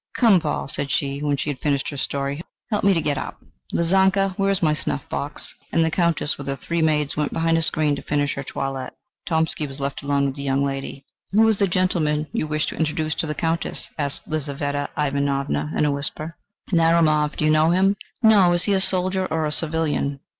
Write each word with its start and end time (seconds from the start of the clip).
"Come, 0.15 0.39
Paul," 0.39 0.67
said 0.67 0.89
she, 0.89 1.19
when 1.21 1.37
she 1.37 1.51
had 1.51 1.59
finished 1.59 1.89
her 1.89 1.97
story, 1.97 2.41
"help 2.71 2.83
me 2.83 2.95
to 2.95 3.01
get 3.03 3.19
up. 3.19 3.39
Lizanka, 3.71 4.33
where 4.35 4.49
is 4.49 4.63
my 4.63 4.73
snuff 4.73 5.07
box?" 5.09 5.53
And 5.71 5.85
the 5.85 5.91
Countess 5.91 6.39
with 6.39 6.47
her 6.47 6.55
three 6.55 6.81
maids 6.81 7.15
went 7.15 7.31
behind 7.31 7.55
a 7.55 7.61
screen 7.61 7.95
to 7.95 8.01
finish 8.01 8.33
her 8.33 8.43
toilette. 8.43 8.95
Tomsky 9.27 9.67
was 9.67 9.79
left 9.79 10.01
alone 10.01 10.25
with 10.25 10.37
the 10.37 10.41
young 10.41 10.65
lady. 10.65 11.05
"Who 11.33 11.47
is 11.47 11.57
the 11.59 11.67
gentleman 11.67 12.25
you 12.33 12.47
wish 12.47 12.65
to 12.65 12.75
introduce 12.77 13.13
to 13.13 13.27
the 13.27 13.35
Countess?" 13.35 13.89
asked 13.95 14.27
Lizaveta 14.27 14.89
Ivanovna 14.97 15.71
in 15.77 15.85
a 15.85 15.91
whisper. 15.91 16.35
"Narumov. 16.71 17.35
Do 17.35 17.45
you 17.45 17.51
know 17.51 17.69
him?" 17.69 17.95
"No. 18.23 18.53
Is 18.53 18.63
he 18.63 18.73
a 18.73 18.81
soldier 18.81 19.27
or 19.27 19.45
a 19.45 19.51
civilian?" 19.51 20.19